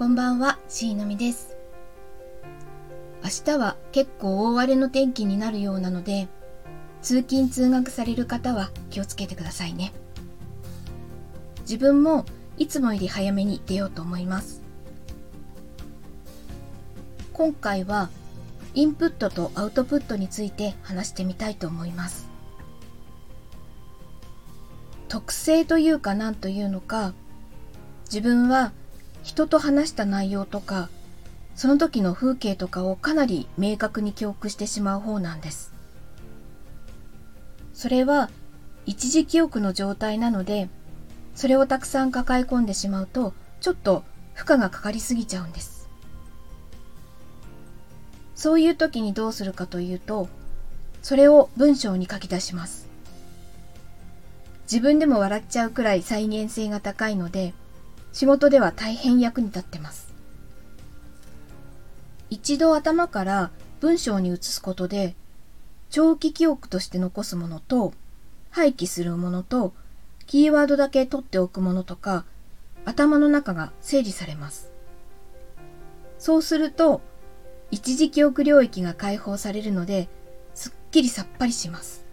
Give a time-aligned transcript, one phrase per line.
[0.00, 1.58] こんばんは、しいのみです。
[3.22, 6.26] 明日は結構大荒れの天気になるようなので、
[7.02, 9.92] 通勤通学される方は気をつけてくださいね。
[11.68, 12.24] 自分も
[12.56, 14.62] いつもより早めに出ようと思います。
[17.34, 18.08] 今回は
[18.72, 22.26] インプットとアウトプットについて話してみたいと思います。
[25.08, 27.12] 特性というか何というのか、
[28.06, 28.72] 自分は
[29.22, 30.88] 人と話した内容とか、
[31.54, 35.72] その時の風景とかをかなり明確に記憶してしまう方なんです。
[37.74, 38.30] それは
[38.86, 40.68] 一時記憶の状態なので、
[41.34, 45.88] それをたくさん抱え込んでしまうと、ちょっと負荷がかかりすぎちゃうんです。
[48.34, 50.28] そういう時にどうするかというと、
[51.02, 52.88] それを文章に書き出します。
[54.62, 57.52] 自分でも笑っちゃうくらい再現性が高いので、
[58.12, 60.12] 仕事では大変役に立ってます。
[62.28, 65.14] 一度頭から文章に移すことで、
[65.90, 67.92] 長期記憶として残すものと、
[68.50, 69.72] 廃棄するものと、
[70.26, 72.24] キーワードだけ取っておくものとか、
[72.84, 74.70] 頭の中が整理されます。
[76.18, 77.00] そうすると、
[77.70, 80.08] 一時記憶領域が解放されるので、
[80.54, 82.04] すっきりさっぱりします。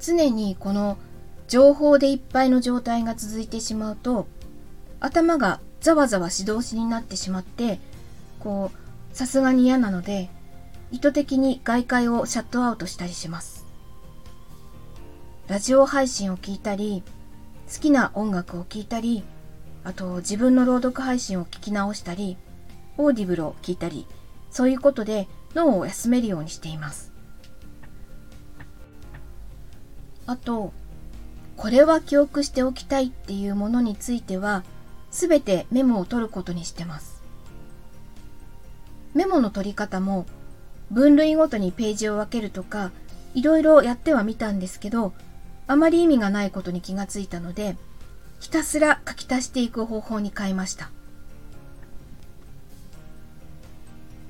[0.00, 0.98] 常にこの
[1.48, 4.28] 情報でいっぱいの状態が続いてしまうと、
[5.00, 7.80] 頭がざわざわし通しになってしまって、
[8.38, 10.28] こう、さすがに嫌なので、
[10.92, 13.66] 意図的に外界をシャットアウトしたりします。
[15.48, 17.02] ラジオ配信を聞いたり、
[17.72, 19.24] 好きな音楽を聴いたり、
[19.84, 22.36] あと自分の朗読配信を聞き直したり、
[22.98, 24.06] オーディブルを聞いたり、
[24.50, 27.10] そういうことで脳を休めるようにしています。
[30.26, 30.74] あと、
[31.58, 34.62] これは記憶しておきたいっていうものについては、
[35.10, 37.20] すべてメモを取ることにしてます。
[39.12, 40.24] メモの取り方も、
[40.92, 42.92] 分類ごとにページを分けるとか、
[43.34, 45.12] いろいろやってはみたんですけど、
[45.66, 47.76] あまり意味がないことに気がついたので、
[48.38, 50.92] ひたすら書き足していく方法に変えました。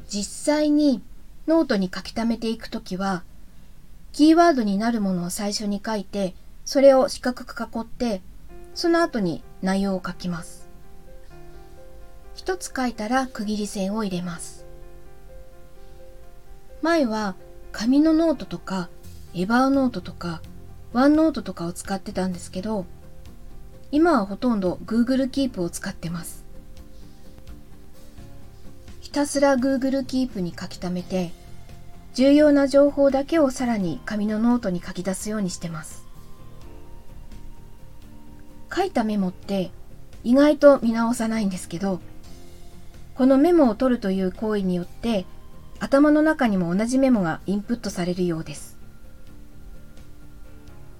[0.09, 1.03] 実際に
[1.47, 3.23] ノートに書き溜めていくときは、
[4.13, 6.35] キーワードになるものを最初に書いて、
[6.69, 8.21] それを四角く囲って、
[8.75, 10.69] その後に内容を書きます。
[12.35, 14.67] 一つ書いたら区切り線を入れます。
[16.83, 17.37] 前は
[17.73, 18.91] 紙のノートとか、
[19.35, 20.43] Evernote とか、
[20.93, 22.85] OneNote とかを使ってたんですけど、
[23.91, 26.45] 今はほとんど Google Keep を使ってます。
[29.01, 31.31] ひたすら Google Keep に書き溜めて、
[32.13, 36.08] 重要な情報だけをさらに紙のノートに書き出すようにしてます。
[38.79, 39.73] 書いたメモって
[40.23, 42.01] 意外と見直さないんですけど、
[43.17, 45.27] このメモを取るという行為によって
[45.81, 48.79] 頭の中にも同じメモがインプットされるようです。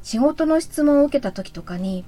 [0.03, 2.05] 仕事の質問を受けた時とかに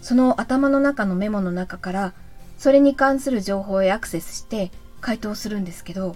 [0.00, 2.12] その頭の中のメモの中から
[2.56, 6.14] それに関する情報へアクセスして回答するんですけど、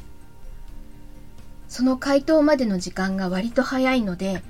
[1.66, 4.44] その回答までの時間が割と早いので、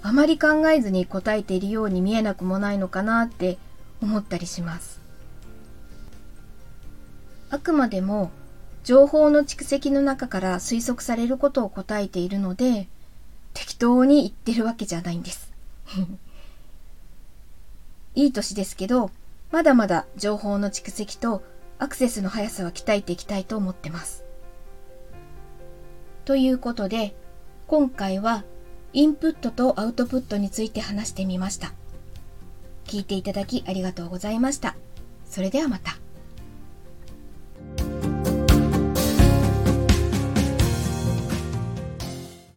[0.00, 3.58] あまり考えずに答えているように見えなくもないのかなって
[4.00, 5.00] 思ったりします。
[7.50, 8.30] あくまでも
[8.84, 12.88] 情報の蓄積の中から推測されることを答えているので、
[13.54, 15.52] 適当に言ってるわけじゃないんです。
[18.14, 19.10] いい年ですけど、
[19.50, 21.42] まだまだ情報の蓄積と
[21.78, 24.24] アクセスの速さは鍛えていきたいと思ってます。
[26.24, 27.14] ということで、
[27.66, 28.44] 今回は
[28.92, 31.72] インプットとアウトプットについて話してみました。
[32.84, 34.76] 聞いていただきありがとうございました。
[35.24, 36.03] それではまた。